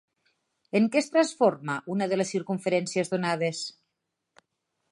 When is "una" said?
1.95-2.07